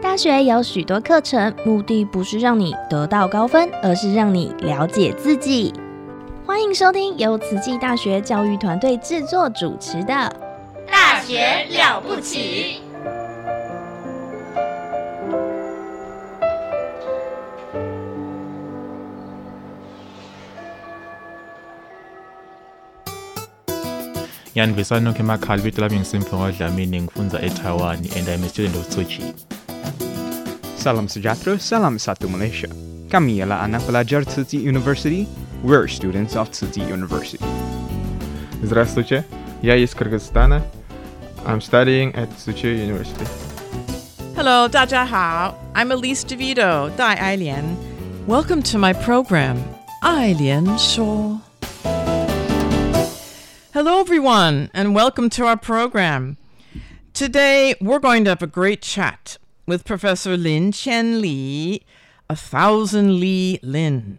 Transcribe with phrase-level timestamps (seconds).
[0.00, 5.74] 大学有许多课程，目的不是让你得到高分，而是让你了解自己。
[6.46, 10.14] 欢迎收听由慈济大学教育团队制作主持的
[10.90, 12.80] 《大学了不起。
[24.54, 29.34] Ngiyanibisani nonke emakhaya libito lami ngisimfungo Dlamini ngifundza eTaiwan and I'm a student of Tsuchi.
[30.78, 32.70] Salam sejahtera, salam satu Malaysia.
[33.10, 35.26] Kami ialah anak pelajar Tsinghua University.
[35.66, 37.42] We're students of Tsinghua University.
[38.62, 39.26] Здравствуйте,
[39.58, 40.62] я из Кыргызстана.
[41.42, 43.26] I'm studying at Tsinghua University.
[44.38, 45.58] Hello, 大家好.
[45.74, 47.74] I'm Elise DeVito, Dai Ailian.
[48.30, 49.58] Welcome to my program,
[50.06, 51.42] Ailian Shuo.
[53.74, 56.38] Hello, everyone, and welcome to our program.
[57.18, 61.82] Today, we're going to have a great chat with Professor Lin Chen Li,
[62.30, 64.18] a thousand Li Lin.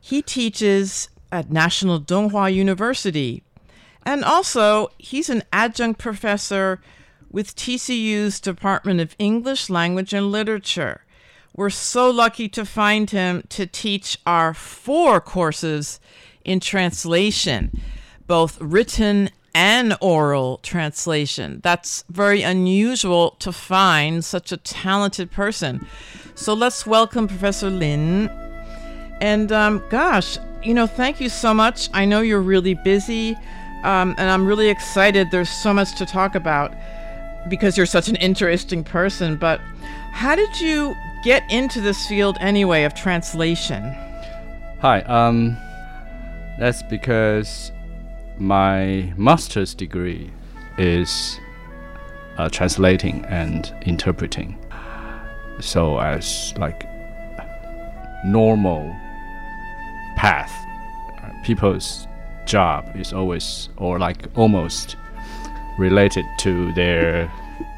[0.00, 3.42] He teaches at National Donghua University,
[4.06, 6.80] and also he's an adjunct professor
[7.30, 11.02] with TCU's Department of English Language and Literature.
[11.54, 16.00] We're so lucky to find him to teach our four courses
[16.42, 17.82] in translation,
[18.26, 21.60] both written and oral translation.
[21.62, 25.86] That's very unusual to find such a talented person.
[26.34, 28.28] So let's welcome Professor Lin.
[29.22, 31.88] And um, gosh, you know, thank you so much.
[31.94, 33.34] I know you're really busy,
[33.82, 35.30] um, and I'm really excited.
[35.30, 36.74] There's so much to talk about
[37.48, 39.38] because you're such an interesting person.
[39.38, 39.58] But
[40.12, 40.94] how did you
[41.24, 43.82] get into this field anyway of translation?
[44.82, 45.56] Hi, um,
[46.58, 47.72] that's because
[48.38, 50.30] my master's degree
[50.78, 51.40] is
[52.38, 54.58] uh, translating and interpreting.
[55.60, 56.86] So as like
[58.24, 58.94] normal
[60.16, 60.52] path,
[61.44, 62.06] people's
[62.46, 64.96] job is always or like almost
[65.78, 67.30] related to their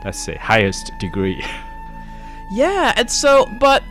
[0.04, 1.44] let's say highest degree.
[2.50, 3.82] Yeah, and so, but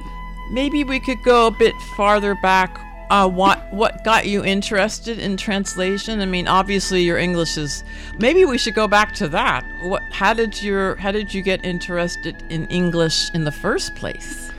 [0.50, 2.80] maybe we could go a bit farther back.
[3.10, 6.20] Uh, what what got you interested in translation?
[6.20, 7.84] I mean, obviously your English is.
[8.20, 9.66] Maybe we should go back to that.
[9.84, 10.02] What?
[10.12, 14.52] How did your How did you get interested in English in the first place?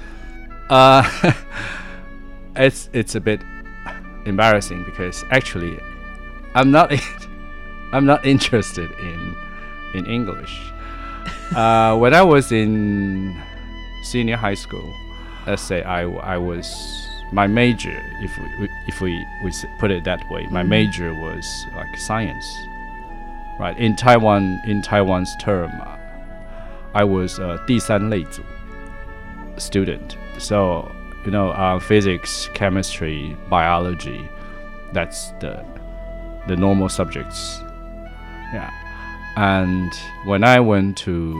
[0.70, 1.04] Uh,
[2.56, 3.42] it's it's a bit
[4.24, 5.78] embarrassing because actually,
[6.54, 6.90] I'm not
[7.92, 9.36] I'm not interested in
[9.94, 10.58] in English.
[11.54, 13.38] Uh, when I was in
[14.04, 14.94] senior high school,
[15.46, 20.03] let's say I, I was my major, if we if we, we s- put it
[20.03, 22.45] that way, my major was like science,
[23.59, 23.77] right?
[23.77, 25.71] In Taiwan, in Taiwan's term,
[26.93, 28.41] I was a 第三类组
[29.57, 30.17] student.
[30.37, 30.91] So
[31.25, 34.27] you know, uh, physics, chemistry, biology,
[34.93, 35.63] that's the
[36.47, 37.59] the normal subjects.
[38.53, 38.69] Yeah.
[39.35, 39.91] And
[40.25, 41.33] when I went to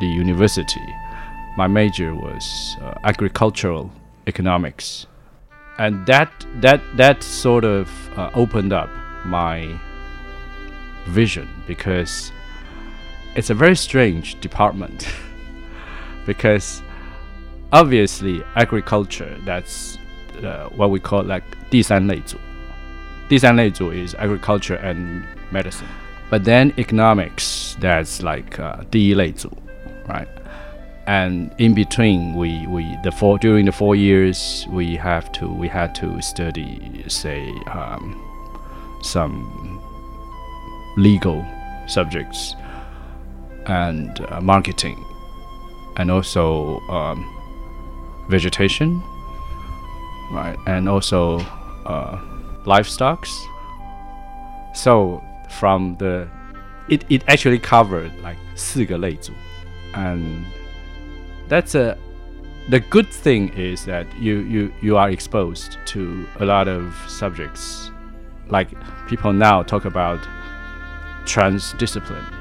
[0.00, 0.86] the university,
[1.58, 3.90] my major was uh, agricultural
[4.26, 5.06] economics,
[5.78, 6.30] and that
[6.60, 7.88] that that sort of
[8.18, 8.88] uh, opened up
[9.24, 9.78] my
[11.06, 12.32] vision because
[13.34, 15.06] it's a very strange department
[16.26, 16.82] because
[17.72, 19.98] obviously agriculture that's
[20.42, 22.38] uh, what we call like 第三类组
[23.28, 25.88] 第三类组 is agriculture and medicine
[26.30, 29.50] but then economics that's like uh, 第一类组
[30.08, 30.28] right
[31.06, 35.68] and in between we, we the four during the four years we have to we
[35.68, 38.20] had to study say um,
[39.02, 39.80] some
[40.96, 41.44] legal
[41.86, 42.54] subjects
[43.66, 45.02] and uh, marketing
[45.96, 47.24] and also um,
[48.28, 49.00] vegetation
[50.32, 51.38] right and also
[51.86, 52.20] uh,
[52.64, 53.26] livestock
[54.74, 56.28] so from the
[56.88, 59.32] it, it actually covered like 四个类组
[59.94, 60.44] and
[61.51, 61.97] that's a
[62.69, 67.91] the good thing is that you you you are exposed to a lot of subjects.
[68.47, 68.69] Like
[69.07, 70.19] people now talk about
[71.25, 72.33] transdiscipline.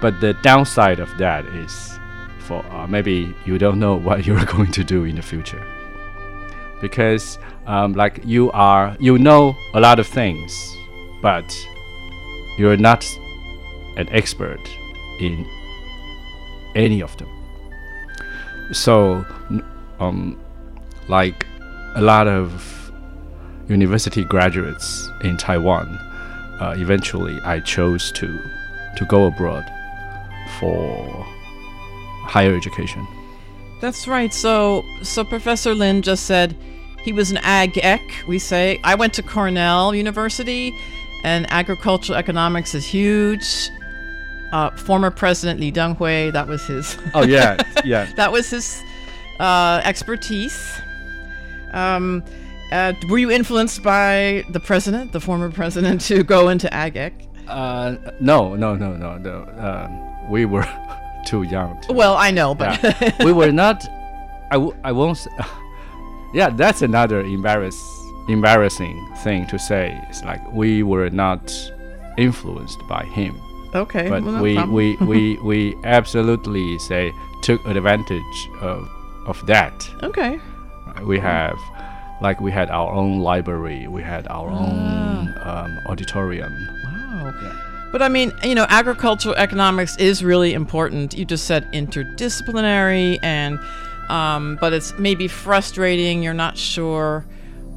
[0.00, 1.98] But the downside of that is
[2.38, 5.62] for uh, maybe you don't know what you're going to do in the future.
[6.80, 10.74] Because um, like you are you know a lot of things,
[11.20, 11.46] but
[12.56, 13.04] you're not
[13.98, 14.66] an expert
[15.20, 15.46] in
[16.74, 17.41] any of them.
[18.70, 19.26] So,
[19.98, 20.38] um,
[21.08, 21.46] like
[21.94, 22.92] a lot of
[23.68, 25.88] university graduates in Taiwan,
[26.60, 28.40] uh, eventually I chose to
[28.96, 29.64] to go abroad
[30.60, 31.24] for
[32.24, 33.06] higher education.
[33.80, 34.32] That's right.
[34.32, 36.56] So, so Professor Lin just said
[37.02, 38.00] he was an ag ec.
[38.28, 40.72] We say I went to Cornell University,
[41.24, 43.70] and agricultural economics is huge.
[44.52, 46.96] Uh, former President Li Denghui, that was his.
[47.14, 48.12] Oh yeah, yeah.
[48.16, 48.82] that was his
[49.40, 50.78] uh, expertise.
[51.72, 52.22] Um,
[52.70, 57.12] uh, were you influenced by the president, the former president, to go into ag ec?
[57.48, 59.46] Uh, no, no, no, no, no.
[59.58, 60.66] Um, we were
[61.26, 61.80] too young.
[61.82, 63.24] to- Well, I know, but Yeah.
[63.24, 63.84] we were not.
[64.50, 65.16] I, w- I won't.
[65.18, 65.28] s-
[66.34, 67.76] yeah, that's another embarrass
[68.28, 69.98] embarrassing thing to say.
[70.10, 71.52] It's like we were not
[72.18, 73.34] influenced by him,
[73.74, 74.08] okay.
[74.08, 78.88] but well, we, we we we absolutely say took advantage of
[79.26, 79.88] of that.
[80.02, 80.38] okay.
[81.04, 81.56] We have.
[82.20, 84.62] Like we had our own library, we had our Ah.
[84.62, 86.52] own um, auditorium.
[86.84, 87.32] Wow.
[87.90, 91.14] But I mean, you know, agricultural economics is really important.
[91.18, 93.58] You just said interdisciplinary, and
[94.08, 96.22] um, but it's maybe frustrating.
[96.22, 97.24] You're not sure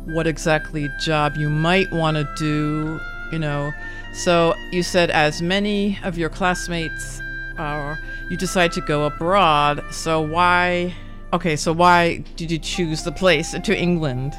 [0.06, 3.00] what exactly job you might want to do.
[3.32, 3.74] You know,
[4.16, 7.22] so you said as many of your classmates
[7.58, 9.84] are, you decide to go abroad.
[9.92, 10.94] So why?
[11.34, 14.34] Okay, so why did you choose the place to England?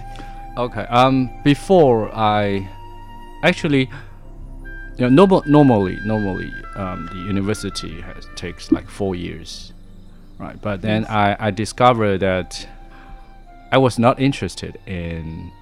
[0.57, 0.87] Okay.
[0.89, 1.31] Um.
[1.45, 2.67] Before I,
[3.43, 3.91] actually,
[4.97, 9.73] you know, normal, normally, normally, um, the university has takes like four years,
[10.39, 10.61] right?
[10.61, 12.67] But then I, I discovered that
[13.71, 15.53] I was not interested in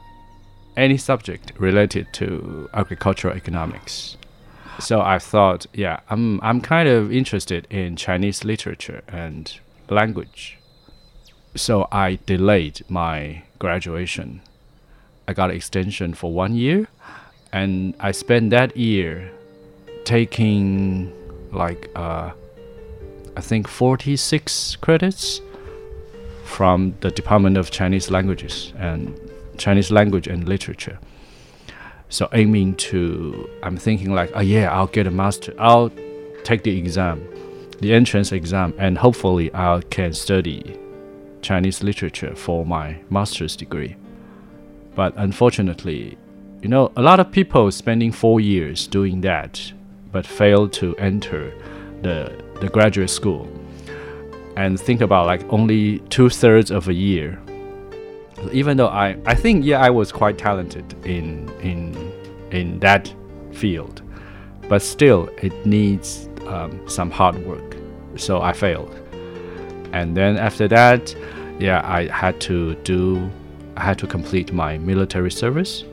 [0.77, 4.17] any subject related to agricultural economics.
[4.81, 9.53] So I thought, yeah, I'm I'm kind of interested in Chinese literature and
[9.89, 10.59] language.
[11.55, 14.41] So I delayed my graduation.
[15.29, 16.89] I got an extension for one year,
[17.53, 19.31] and I spent that year
[20.05, 21.13] taking
[21.53, 22.33] like uh,
[23.37, 25.41] I think 46 credits
[26.45, 29.19] from the Department of Chinese Languages and
[29.59, 30.99] Chinese Language and Literature.
[32.09, 35.55] So aiming to, I'm thinking like, oh yeah, I'll get a master.
[35.59, 35.91] I'll
[36.45, 37.27] take the exam,
[37.81, 40.79] the entrance exam, and hopefully I can study
[41.43, 43.97] Chinese literature for my master's degree.
[44.95, 46.17] But unfortunately,
[46.63, 49.73] you know, a lot of people spending four years doing that,
[50.13, 51.53] but fail to enter
[52.03, 53.49] the the graduate school.
[54.57, 57.41] And think about like only two thirds of a year.
[58.53, 62.13] Even though I, I think yeah I was quite talented in in
[62.51, 63.13] in that
[63.53, 64.03] field,
[64.69, 67.77] but still it needs um, some hard work.
[68.17, 68.95] So I failed.
[69.93, 71.15] And then after that,
[71.59, 73.31] yeah, I had to do
[73.77, 75.85] I had to complete my military service,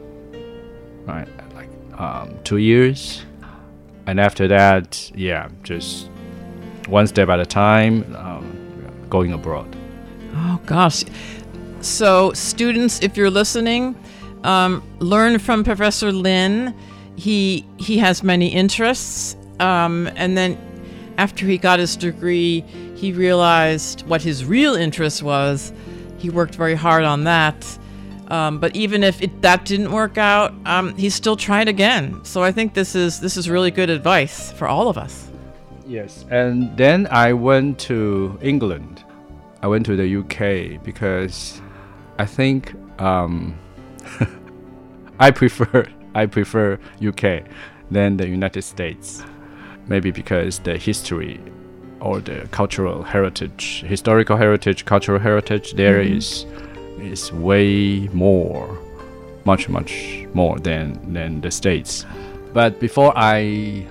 [1.06, 1.28] right?
[1.56, 1.70] Like
[2.00, 3.24] um, two years,
[4.06, 6.10] and after that, yeah, just
[6.88, 9.76] one step at a time, um, going abroad.
[10.34, 11.04] Oh gosh.
[11.82, 13.96] So students, if you're listening,
[14.44, 16.76] um, learn from Professor Lin.
[17.16, 20.58] He he has many interests, um, and then
[21.18, 22.62] after he got his degree,
[22.96, 25.74] he realized what his real interest was.
[26.18, 27.78] He worked very hard on that.
[28.28, 32.24] Um, but even if it, that didn't work out, um, he still tried again.
[32.24, 35.28] So I think this is this is really good advice for all of us.
[35.86, 39.04] Yes, and then I went to England.
[39.62, 41.61] I went to the UK because
[42.22, 43.56] I think um,
[45.20, 46.78] I prefer I prefer
[47.10, 47.44] UK
[47.90, 49.24] than the United States.
[49.88, 51.40] Maybe because the history
[52.00, 56.18] or the cultural heritage, historical heritage, cultural heritage there Mhm.
[56.18, 56.46] is
[57.14, 58.68] is way more,
[59.46, 59.92] much much
[60.34, 62.06] more than than the states.
[62.54, 63.86] But before I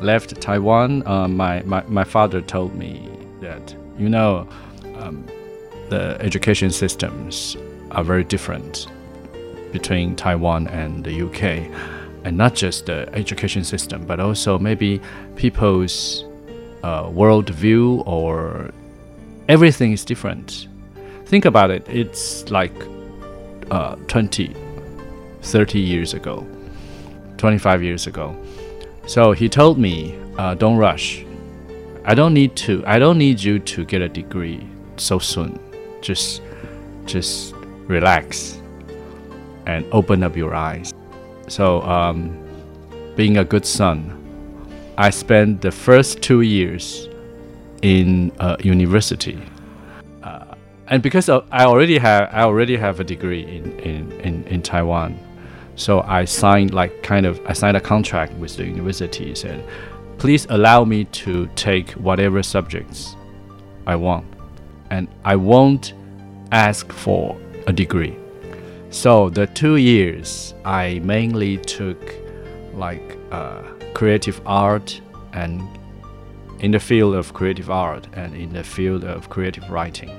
[0.00, 2.92] left Taiwan, uh, my, my my father told me
[3.40, 4.46] that you know
[5.02, 5.24] um,
[5.88, 7.56] the education systems
[7.92, 8.86] are very different
[9.72, 11.70] between Taiwan and the UK,
[12.24, 15.00] and not just the education system, but also maybe
[15.36, 16.24] people's
[16.82, 18.70] uh, worldview or
[19.48, 20.68] everything is different.
[21.26, 21.86] Think about it.
[21.88, 22.74] It's like
[23.70, 24.54] uh, 20,
[25.42, 26.46] 30 years ago,
[27.38, 28.36] 25 years ago.
[29.06, 31.24] So he told me, uh, "Don't rush.
[32.04, 32.82] I don't need to.
[32.86, 34.66] I don't need you to get a degree
[34.96, 35.58] so soon.
[36.06, 36.40] Just,
[37.04, 37.52] just
[37.88, 38.60] relax
[39.66, 40.94] and open up your eyes.
[41.48, 42.38] So, um,
[43.16, 44.12] being a good son,
[44.96, 47.08] I spent the first two years
[47.82, 49.42] in a university,
[50.22, 50.54] uh,
[50.86, 55.18] and because I already have I already have a degree in, in, in, in Taiwan,
[55.74, 59.64] so I signed like kind of I signed a contract with the university said,
[60.18, 63.16] please allow me to take whatever subjects
[63.86, 64.26] I want,
[64.90, 65.94] and I won't
[66.52, 68.16] ask for a degree.
[68.90, 72.14] So the two years I mainly took
[72.74, 73.62] like uh,
[73.94, 75.00] creative art
[75.32, 75.62] and
[76.60, 80.10] in the field of creative art and in the field of creative writing.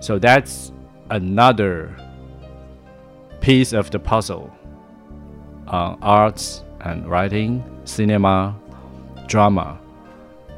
[0.00, 0.72] So that's
[1.10, 1.96] another
[3.40, 4.54] piece of the puzzle
[5.68, 8.54] on arts and writing, cinema,
[9.26, 9.80] drama,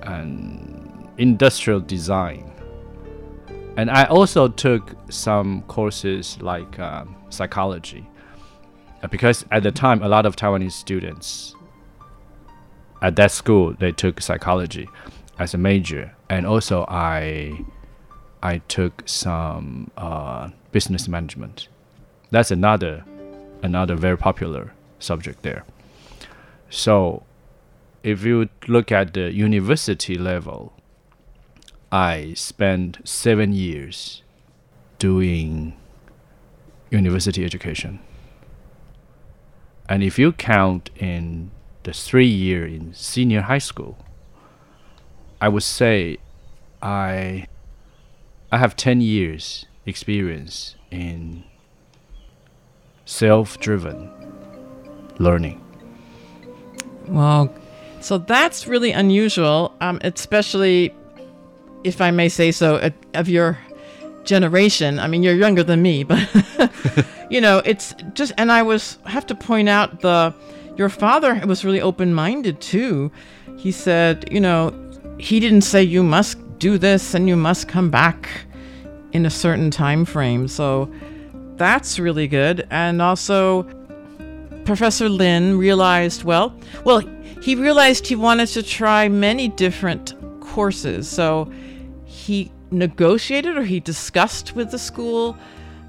[0.03, 2.51] and industrial design.
[3.77, 8.07] And I also took some courses like um, psychology
[9.03, 11.55] uh, because at the time a lot of Taiwanese students
[13.03, 14.89] at that school they took psychology
[15.39, 17.65] as a major, and also I
[18.43, 21.69] I took some uh, business management.
[22.31, 23.05] That's another
[23.63, 25.65] another very popular subject there.
[26.71, 27.25] So
[28.03, 30.74] if you look at the university level,
[31.95, 34.25] I spent seven years
[34.99, 35.77] doing
[36.91, 38.01] university education.
[39.89, 41.53] And if you count in
[41.85, 43.97] the three year in senior high school,
[45.41, 46.19] I would say
[46.83, 47.47] I
[48.51, 51.45] I have ten years experience in
[53.05, 54.11] self driven
[55.21, 55.63] learning.
[57.07, 57.55] Well,
[58.01, 60.93] so that's really unusual, um, especially
[61.85, 63.59] if I may say so, of your
[64.25, 64.99] generation.
[64.99, 66.27] I mean, you're younger than me, but
[67.31, 68.33] you know, it's just.
[68.39, 70.35] And I was have to point out the
[70.77, 73.13] your father was really open-minded too.
[73.57, 74.75] He said, you know,
[75.19, 78.29] he didn't say you must do this and you must come back
[79.13, 80.49] in a certain time frame.
[80.49, 80.91] So
[81.57, 82.67] that's really good.
[82.71, 83.63] And also,
[84.65, 87.01] Professor Lin realized, well, well,
[87.41, 91.09] he realized he wanted to try many different courses.
[91.09, 91.51] So
[92.25, 95.37] he negotiated or he discussed with the school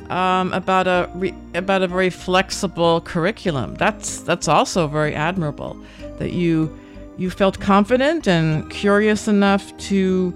[0.10, 3.76] um, about a re- about a very flexible curriculum.
[3.76, 5.78] That's that's also very admirable
[6.20, 6.78] that you
[7.18, 10.34] you felt confident and curious enough to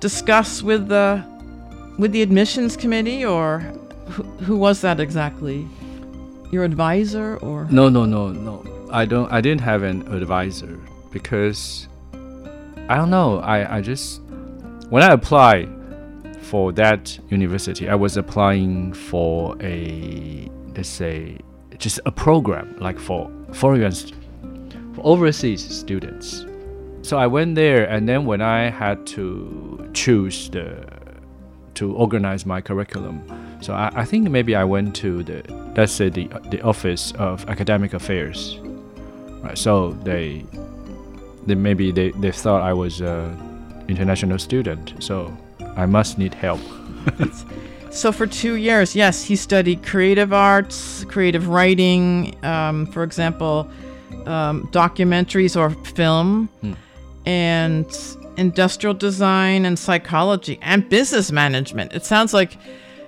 [0.00, 1.22] discuss with the
[1.98, 3.60] with the admissions committee or
[4.08, 5.66] who, who was that exactly?
[6.50, 8.64] Your advisor or No, no, no, no.
[8.90, 11.86] I don't I didn't have an advisor because
[12.88, 13.40] I don't know.
[13.40, 14.24] I I just
[14.94, 15.68] when I applied
[16.42, 21.38] for that university, I was applying for a let's say
[21.78, 23.92] just a program like for foreign
[24.94, 26.46] for overseas students.
[27.02, 30.86] So I went there, and then when I had to choose the
[31.74, 33.16] to organize my curriculum,
[33.62, 35.42] so I, I think maybe I went to the
[35.76, 38.60] let's say the the office of academic affairs.
[39.42, 39.58] Right.
[39.58, 40.46] So they
[41.46, 43.36] they maybe they, they thought I was a
[43.88, 44.94] international student.
[44.98, 45.36] So
[45.76, 46.60] I must need help.
[47.90, 53.68] so for two years, yes, he studied creative arts, creative writing, um, for example,
[54.26, 56.72] um, documentaries or film, Hmm.
[57.26, 57.86] and
[58.36, 61.92] industrial design and psychology and business management.
[61.92, 62.56] It sounds like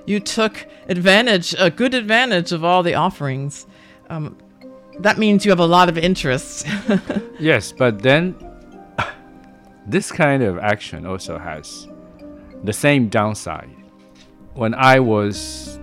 [0.06, 3.66] you took advantage, a good advantage of all the offerings.
[4.08, 4.36] Um,
[5.00, 6.64] that means you have a lot of interests.
[7.40, 8.34] yes, but then
[9.86, 11.88] this kind of action also has
[12.64, 13.70] the same downside.
[14.54, 15.78] When I was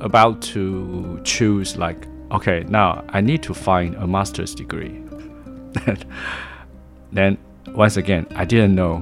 [0.00, 5.02] about to choose, like, okay, now I need to find a master's degree,
[7.12, 7.38] then
[7.68, 8.98] once again, I didn't know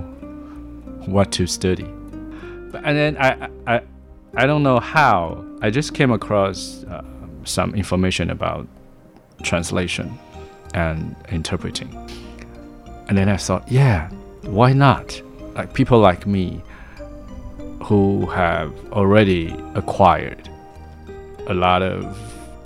[1.07, 1.85] what to study.
[1.85, 3.83] And then I, I,
[4.37, 7.03] I don't know how, I just came across uh,
[7.45, 8.67] some information about
[9.43, 10.19] translation
[10.75, 11.91] and interpreting.
[13.11, 14.09] And then I thought, yeah,
[14.43, 15.21] why not?
[15.57, 16.63] Like people like me
[17.83, 20.49] who have already acquired
[21.49, 22.17] a lot of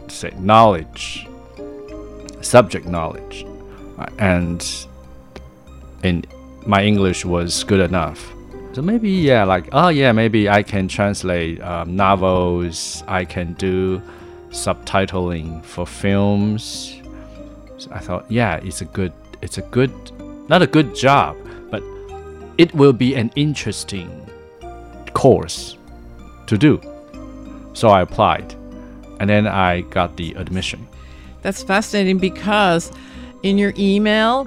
[0.09, 1.27] say knowledge,
[2.43, 3.47] subject knowledge,
[4.19, 4.87] and
[6.03, 6.25] in
[6.67, 8.31] my English was good enough.
[8.75, 13.03] So maybe yeah, like oh yeah, maybe I can translate um, novels.
[13.09, 14.03] I can do
[14.51, 17.01] subtitling for films.
[17.79, 19.91] So I thought yeah, it's a good, it's a good,
[20.49, 21.37] not a good job,
[21.71, 21.83] but
[22.59, 24.11] it will be an interesting
[25.13, 25.77] course
[26.47, 26.81] to do.
[27.73, 28.55] So I applied,
[29.21, 30.87] and then I got the admission.
[31.43, 32.93] That's fascinating because
[33.43, 34.47] in your email,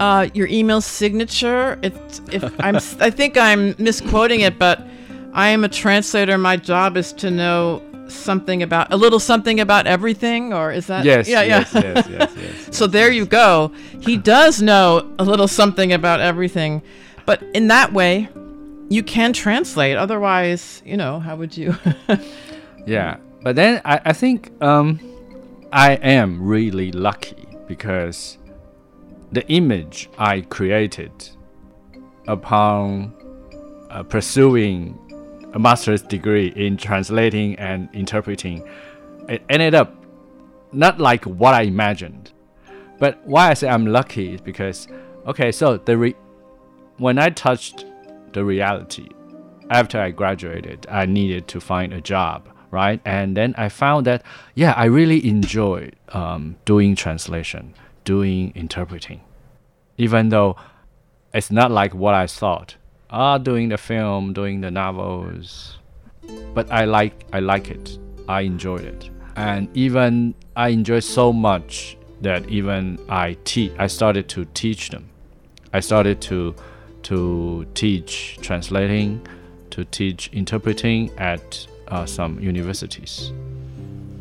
[0.00, 4.86] uh, your email signature, it's if I'm I think I'm misquoting it, but
[5.32, 6.38] I am a translator.
[6.38, 11.04] My job is to know something about a little something about everything, or is that
[11.04, 11.80] Yes, Yeah, yes, yeah.
[11.82, 12.32] yes, yes,
[12.68, 13.72] yes, so there you go.
[14.00, 16.82] He does know a little something about everything,
[17.24, 18.28] but in that way,
[18.88, 19.96] you can translate.
[19.96, 21.74] Otherwise, you know, how would you?
[22.86, 25.00] Yeah, but then I, I think um,
[25.72, 28.38] I am really lucky because
[29.32, 31.10] the image I created
[32.28, 33.12] upon
[33.90, 34.96] uh, pursuing
[35.52, 38.66] a master's degree in translating and interpreting,
[39.28, 39.94] it ended up
[40.72, 42.32] not like what I imagined.
[42.98, 44.88] But why I say I'm lucky is because,
[45.26, 46.16] okay, so the re-
[46.98, 47.84] when I touched
[48.32, 49.08] the reality
[49.70, 53.00] after I graduated, I needed to find a job, right?
[53.04, 54.22] And then I found that,
[54.54, 57.74] yeah, I really enjoy um, doing translation,
[58.04, 59.20] doing interpreting,
[59.98, 60.56] even though
[61.34, 62.76] it's not like what I thought.
[63.10, 65.78] Ah, doing the film, doing the novels,
[66.54, 67.98] but I like I like it.
[68.28, 73.72] I enjoyed it, and even I enjoy so much that even I teach.
[73.78, 75.08] I started to teach them.
[75.72, 76.54] I started to
[77.04, 79.24] to teach translating,
[79.70, 83.32] to teach interpreting at uh, some universities.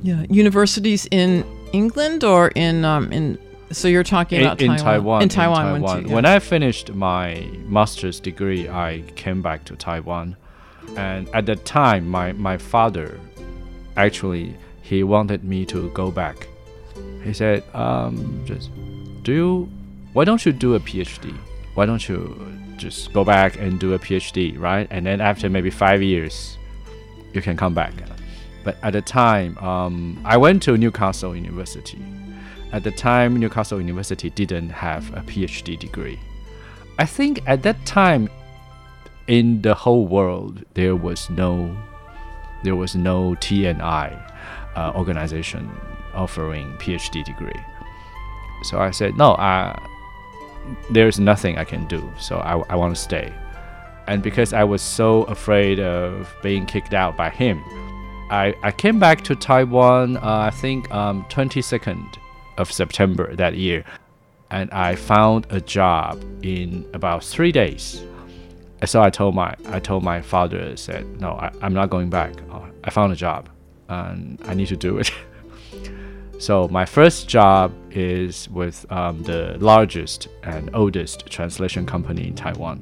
[0.04, 3.40] yeah, universities in England or in um in.
[3.76, 4.86] So you're talking in, about in Taiwan.
[4.86, 5.22] Taiwan.
[5.22, 5.72] In Taiwan.
[5.74, 6.08] when Taiwan.
[6.08, 6.16] yeah.
[6.16, 10.38] When I finished my master's degree, I came back to Taiwan,
[10.96, 13.20] and at that time, my my father,
[13.98, 16.48] actually, he wanted me to go back.
[17.22, 18.70] He said, um, "Just
[19.24, 19.70] do you?
[20.14, 21.36] Why don't you do a PhD?
[21.74, 22.18] Why don't you
[22.78, 24.88] just go back and do a PhD, right?
[24.90, 26.58] And then after maybe five years,
[27.34, 27.94] you can come back."
[28.64, 32.00] But at the time, um, I went to Newcastle University.
[32.76, 36.20] At the time, Newcastle University didn't have a PhD degree.
[37.00, 38.30] I think at that time,
[39.28, 41.74] in the whole world, there was no,
[42.66, 44.12] there was no TNI
[44.76, 45.72] uh, organization
[46.14, 47.62] offering PhD degree.
[48.64, 49.74] So I said, no, uh,
[50.92, 52.12] there's nothing I can do.
[52.20, 53.34] So I, I want to stay.
[54.08, 57.64] And because I was so afraid of being kicked out by him,
[58.30, 62.18] I, I came back to Taiwan, uh, I think um, 22nd
[62.59, 63.85] of September that year.
[64.51, 68.03] And I found a job in about three days.
[68.81, 71.91] And so I told my I told my father, I said, no, I, I'm not
[71.91, 72.33] going back.
[72.51, 73.49] Uh, I found a job
[73.89, 75.13] and I need to do it.
[76.39, 82.79] so my first job is with um, the largest and oldest translation company in Taiwan.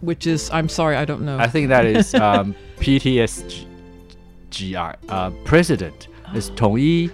[0.00, 1.38] Which is, I'm sorry, I don't know.
[1.38, 3.66] I think that is um, PTSGI.
[5.08, 7.10] Uh, president is 统一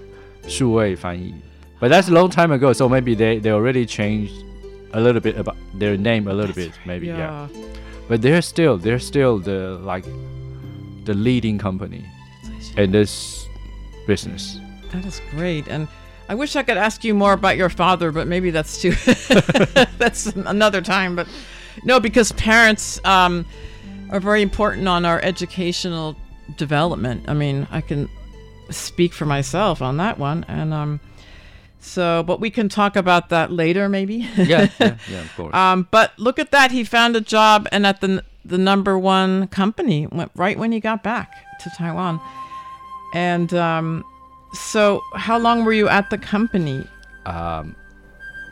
[0.47, 1.35] 数位翻译.
[1.86, 4.44] but that's a long time ago, so maybe they, they already changed
[4.94, 7.48] a little bit about their name a little bit, maybe yeah.
[7.48, 7.48] Yeah.
[8.08, 10.04] But they're still they're still the like
[11.04, 12.04] the leading company
[12.76, 13.48] in this
[14.08, 14.60] business.
[14.94, 15.68] That is great.
[15.68, 15.88] And
[16.28, 18.96] I wish I could ask you more about your father, but maybe that's too
[20.00, 21.16] that's another time.
[21.16, 21.28] But
[21.84, 23.46] no, because parents um,
[24.10, 26.16] are very important on our educational
[26.58, 27.26] development.
[27.28, 28.10] I mean, I can
[28.72, 30.46] speak for myself on that one.
[30.48, 31.00] And um
[31.86, 34.28] so but we can talk about that later maybe.
[34.36, 35.54] Yeah, yeah, yeah, of course.
[35.54, 36.72] Um, but look at that.
[36.72, 40.80] He found a job and at the the number one company went right when he
[40.80, 42.20] got back to Taiwan.
[43.14, 44.04] And um,
[44.54, 46.86] so, how long were you at the company?
[47.26, 47.76] Um,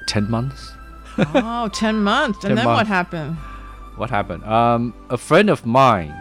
[0.08, 0.72] ten months.
[1.17, 2.43] oh, 10 months.
[2.43, 3.36] And 10 then what happened?
[3.98, 4.43] What happened?
[4.46, 6.13] Um, a friend of mine.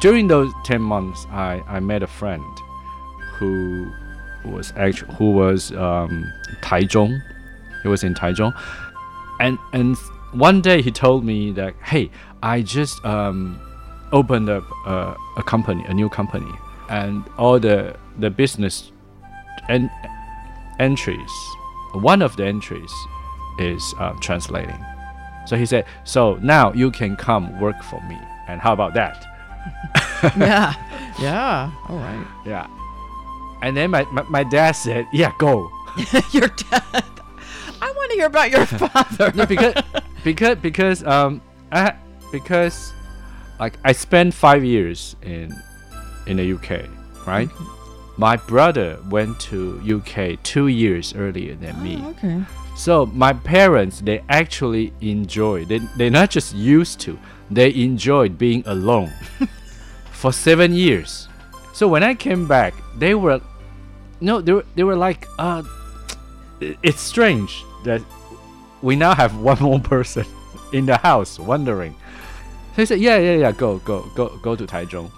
[0.00, 2.44] During those ten months, I I met a friend
[3.34, 3.90] who
[4.44, 6.30] was actually who was um,
[6.62, 7.22] Taichung.
[7.82, 8.52] He was in Taichung,
[9.40, 9.96] and and
[10.32, 12.10] one day he told me that hey,
[12.42, 13.60] I just um,
[14.12, 16.52] opened up a, a company, a new company,
[16.88, 18.92] and all the the business
[19.68, 19.90] en-
[20.78, 21.30] entries.
[21.94, 22.92] One of the entries
[23.58, 24.78] is um, translating.
[25.46, 28.18] So he said, so now you can come work for me.
[28.48, 29.24] And how about that?
[30.36, 30.74] yeah.
[31.18, 31.72] Yeah.
[31.88, 32.24] All right.
[32.46, 32.68] Yeah.
[33.62, 35.70] And then my, my, my dad said, yeah, go.
[36.32, 37.04] your dad.
[37.80, 39.32] I want to hear about your father.
[39.34, 39.74] no, because
[40.24, 41.40] because because um
[41.72, 41.94] I
[42.32, 42.92] because
[43.60, 45.54] like I spent five years in
[46.26, 46.88] in the UK,
[47.26, 47.48] right?
[48.16, 52.00] My brother went to UK two years earlier than me.
[52.02, 52.42] Oh, okay.
[52.76, 57.18] So my parents they actually enjoy they they're not just used to
[57.50, 59.12] they enjoyed being alone
[60.10, 61.27] for seven years.
[61.78, 63.40] So when I came back, they were,
[64.20, 65.62] no, they were, they were like, uh,
[66.60, 68.02] it's strange that
[68.82, 70.26] we now have one more person
[70.72, 71.94] in the house wondering.
[72.74, 75.12] So he said, yeah, yeah, yeah, go, go, go, go to Taichung.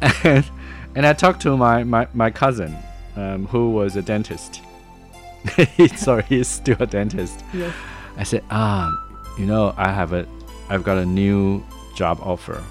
[0.22, 0.48] And,
[0.94, 2.76] and I talked to my, my, my cousin,
[3.16, 4.60] um, who was a dentist.
[5.96, 7.42] Sorry, he's still a dentist.
[7.52, 7.74] Yes.
[8.16, 8.88] I said, ah,
[9.36, 10.28] you know, I have a,
[10.68, 11.60] I've got a new
[11.96, 12.62] job offer,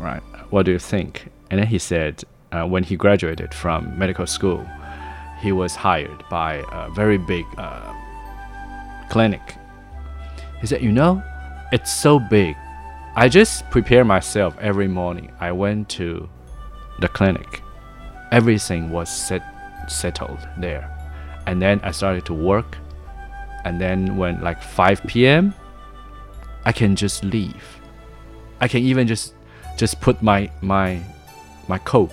[0.00, 0.22] right?
[0.50, 1.28] What do you think?
[1.50, 4.66] And then he said, uh, when he graduated from medical school,
[5.40, 7.92] he was hired by a very big uh,
[9.10, 9.56] clinic.
[10.60, 11.22] He said, you know,
[11.72, 12.56] it's so big.
[13.16, 15.32] I just prepare myself every morning.
[15.40, 16.28] I went to
[17.00, 17.62] the clinic.
[18.32, 19.42] Everything was set,
[19.88, 20.90] settled there.
[21.46, 22.78] And then I started to work
[23.64, 25.54] and then when like 5 p.m
[26.64, 27.80] i can just leave
[28.60, 29.34] i can even just
[29.76, 31.00] just put my my
[31.68, 32.12] my coat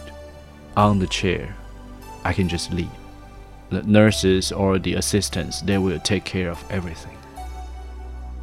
[0.78, 1.56] on the chair.
[2.24, 2.90] I can just leave.
[3.70, 7.18] The nurses or the assistants they will take care of everything.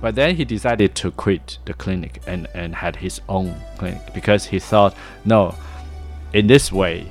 [0.00, 4.46] But then he decided to quit the clinic and and had his own clinic because
[4.46, 5.54] he thought no
[6.32, 7.10] in this way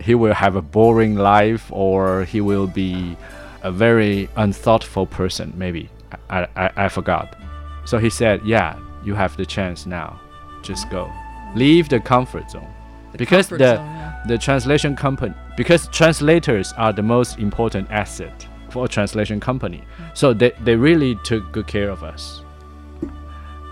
[0.00, 3.16] he will have a boring life or he will be
[3.62, 5.88] a very unthoughtful person maybe.
[6.28, 7.38] I, I, I forgot.
[7.84, 10.20] So he said yeah you have the chance now.
[10.62, 11.10] Just go.
[11.54, 12.72] Leave the comfort zone
[13.16, 14.22] because the zone, yeah.
[14.26, 20.16] the translation company because translators are the most important asset for a translation company mm.
[20.16, 22.42] so they, they really took good care of us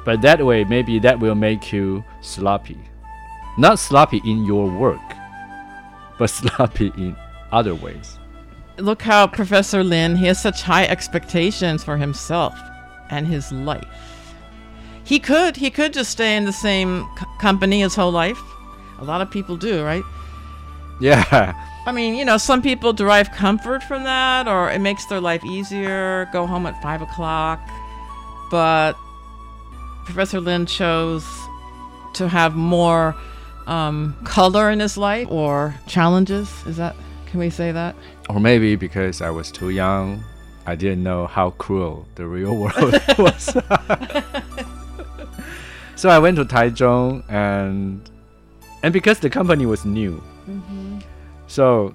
[0.04, 2.78] but that way maybe that will make you sloppy
[3.58, 5.00] not sloppy in your work
[6.18, 7.16] but sloppy in
[7.52, 8.18] other ways
[8.80, 12.58] Look how Professor Lin, he has such high expectations for himself
[13.10, 13.84] and his life.
[15.04, 18.40] He could, he could just stay in the same c- company his whole life.
[19.00, 20.04] A lot of people do, right?
[21.00, 21.54] yeah
[21.86, 25.42] I mean, you know, some people derive comfort from that, or it makes their life
[25.44, 27.58] easier, go home at five o'clock.
[28.50, 28.92] But
[30.04, 31.26] Professor Lin chose
[32.14, 33.16] to have more
[33.66, 36.52] um, color in his life or challenges.
[36.66, 36.94] Is that,
[37.26, 37.96] can we say that?
[38.28, 40.22] Or maybe because I was too young,
[40.66, 43.44] I didn't know how cruel the real world was.
[45.96, 48.08] so I went to Taichung and
[48.82, 50.22] and because the company was new.
[51.46, 51.94] So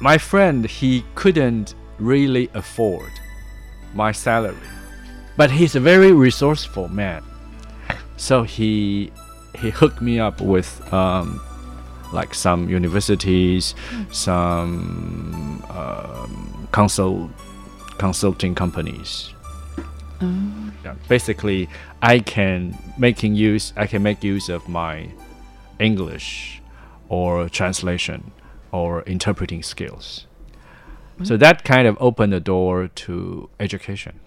[0.00, 3.10] my friend he couldn't really afford
[3.94, 4.56] my salary.
[5.36, 7.22] But he's a very resourceful man.
[8.16, 9.12] So he
[9.56, 11.40] he hooked me up with um,
[12.12, 13.74] like some universities,
[14.10, 17.30] some um, consult
[17.98, 19.32] consulting companies.
[20.20, 21.68] Yeah, basically,
[22.02, 23.72] I can making use.
[23.76, 25.08] I can make use of my
[25.78, 26.62] English
[27.08, 28.32] or translation
[28.72, 30.26] or interpreting skills.
[31.24, 34.20] So that kind of opened the door to education.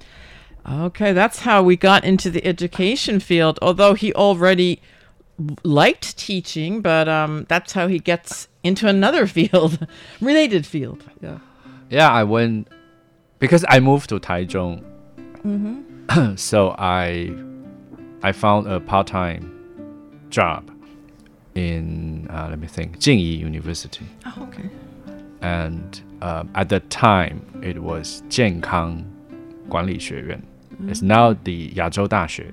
[0.70, 3.58] Okay, that's how we got into the education field.
[3.62, 4.82] Although he already
[5.64, 9.88] liked teaching, but um, that's how he gets into another field,
[10.20, 11.04] related field.
[11.22, 11.40] Yeah.
[11.90, 12.68] Yeah, I went
[13.40, 14.84] because I moved to Taichung.
[16.40, 17.34] so I
[18.22, 20.71] I found a part-time job
[21.56, 24.06] in uh, let me think, Jingyi University.
[24.26, 24.70] Oh, okay.
[25.42, 29.06] And um, at that time, it was Jiankang
[29.70, 30.46] Guanli Yuan.
[30.88, 31.04] It's mm.
[31.04, 32.52] now the Yazhou Daxue.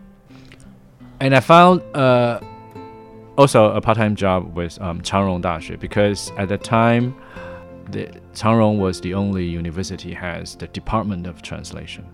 [1.20, 2.40] And I found uh,
[3.36, 7.14] also a part-time job with um, Changrong Daxue because at that time,
[7.90, 12.06] the Changrong was the only university has the department of translation.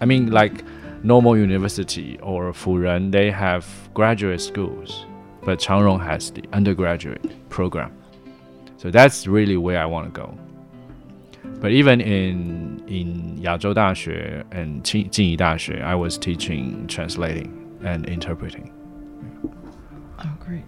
[0.00, 0.64] I mean, like
[1.04, 5.06] normal university or Furen, they have graduate schools
[5.44, 7.92] but Changrong has the undergraduate program.
[8.76, 10.36] So that's really where I want to go.
[11.60, 18.72] But even in in Yazhou and Jingyi Daxue, I was teaching translating and interpreting.
[20.18, 20.64] Oh, great.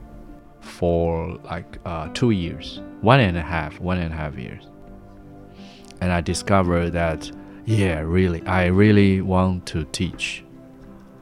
[0.61, 4.69] For like uh, two years, one and a half, one and a half years.
[6.01, 7.31] And I discovered that,
[7.67, 10.45] yeah, really, I really want to teach.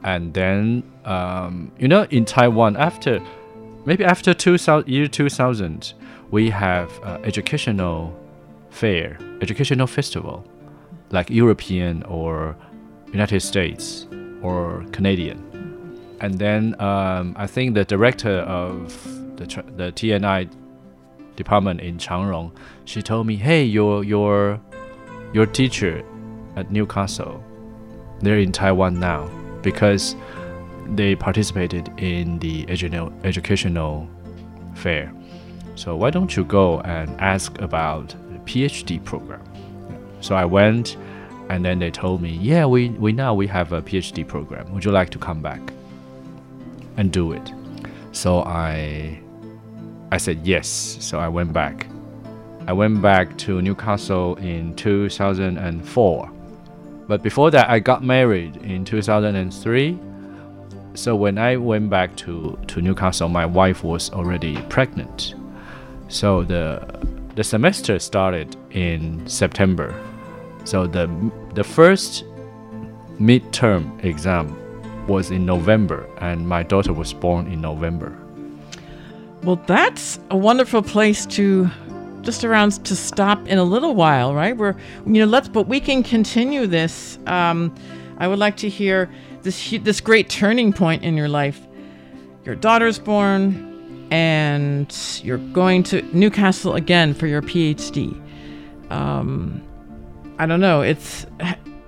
[0.03, 3.19] And then, um, you know, in Taiwan, after
[3.85, 5.93] maybe after 2000, year 2000,
[6.31, 8.17] we have uh, educational
[8.69, 10.43] fair, educational festival,
[11.11, 12.55] like European or
[13.11, 14.07] United States
[14.41, 15.39] or Canadian.
[16.19, 19.03] And then um, I think the director of
[19.37, 20.49] the the TNI
[21.35, 22.51] department in Changrong,
[22.85, 24.59] she told me, "Hey, your your
[25.33, 26.03] your teacher
[26.55, 27.43] at Newcastle,
[28.21, 29.29] they're in Taiwan now
[29.61, 30.15] because
[30.89, 34.07] they participated in the educational
[34.75, 35.11] fair."
[35.75, 39.41] So why don't you go and ask about the PhD program?
[40.21, 40.97] So I went,
[41.49, 44.71] and then they told me, yeah, we, we now we have a PhD program.
[44.73, 45.61] Would you like to come back
[46.97, 47.51] and do it?
[48.11, 49.19] So I
[50.11, 50.67] I said yes.
[50.99, 51.87] So I went back.
[52.67, 56.31] I went back to Newcastle in 2004.
[57.07, 59.99] But before that, I got married in 2003.
[60.95, 65.35] So when I went back to, to Newcastle, my wife was already pregnant.
[66.07, 66.85] So the
[67.35, 69.93] the semester started in September.
[70.65, 71.09] So the
[71.55, 72.23] the first
[73.19, 74.55] midterm exam
[75.07, 78.15] was in November, and my daughter was born in November.
[79.43, 81.69] Well, that's a wonderful place to
[82.21, 84.55] just around to stop in a little while, right?
[84.55, 84.75] We're,
[85.05, 87.19] you know, let's, but we can continue this.
[87.27, 87.75] Um,
[88.17, 89.09] I would like to hear
[89.43, 91.59] this this great turning point in your life.
[92.45, 98.19] Your daughter's born, and you're going to Newcastle again for your PhD.
[98.91, 99.61] Um,
[100.39, 100.81] I don't know.
[100.81, 101.25] It's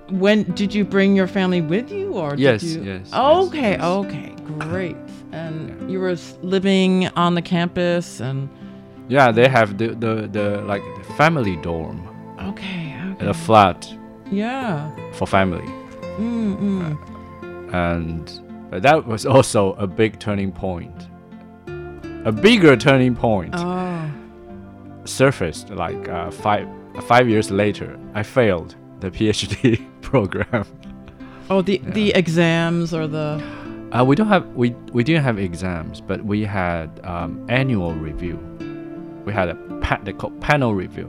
[0.08, 2.82] when did you bring your family with you, or yes, did you?
[2.92, 3.12] yes.
[3.12, 4.96] Okay, yes, okay, great.
[5.32, 8.48] And you were living on the campus, and
[9.08, 12.00] Yeah, they have the the, the like the family dorm,
[12.40, 13.26] okay, okay.
[13.26, 13.86] a flat
[14.30, 14.90] yeah.
[15.12, 15.66] for family,
[16.18, 17.15] Mm, mm.
[17.76, 18.24] And
[18.70, 21.08] but that was also a big turning point.
[22.24, 24.10] A bigger turning point Oh,
[25.04, 26.66] surfaced like uh, five
[27.10, 27.98] five years later.
[28.14, 30.64] I failed the PhD program.
[31.50, 33.28] oh, the the exams or the
[33.92, 38.36] Uh, we don't have we we didn't have exams, but we had um, annual review.
[39.26, 41.08] We had a pa- they call panel review.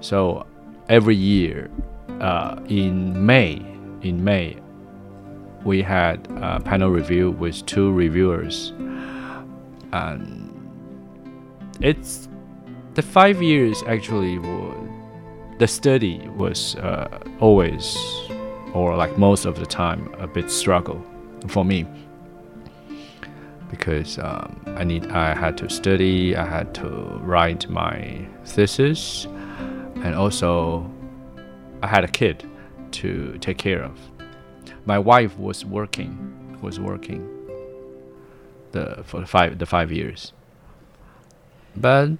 [0.00, 0.46] So
[0.88, 1.68] every year,
[2.20, 3.60] uh, in May,
[4.08, 4.56] in May,
[5.64, 8.70] we had a panel review with two reviewers,
[9.92, 10.54] and
[11.80, 12.28] it's
[12.94, 14.38] the five years actually
[15.58, 17.96] the study was uh, always
[18.74, 21.04] or like most of the time a bit struggle
[21.48, 21.86] for me.
[23.70, 26.88] Because um, I need I had to study I had to
[27.22, 29.26] write my thesis
[30.02, 30.90] and also
[31.82, 32.48] I had a kid
[32.92, 33.98] to take care of
[34.88, 36.12] my wife was working
[36.62, 37.22] was working
[38.72, 40.32] the for the five the five years.
[41.76, 42.12] But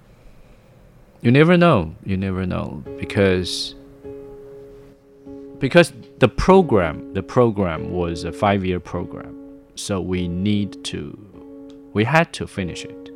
[1.22, 3.74] you never know you never know because
[5.58, 9.34] because the program the program was a five year program
[9.74, 11.00] so we need to
[11.94, 13.10] we had to finish it.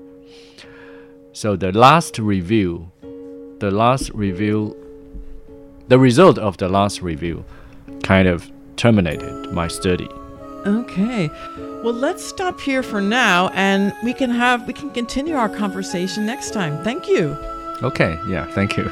[1.34, 2.90] So the last review
[3.60, 4.74] the last review
[5.88, 7.44] the result of the last review
[8.02, 8.50] kind of
[8.82, 10.08] terminated my study
[10.64, 11.28] Okay.
[11.82, 16.24] Well, let's stop here for now and we can have we can continue our conversation
[16.24, 16.74] next time.
[16.84, 17.36] Thank you.
[17.82, 18.84] okay yeah thank you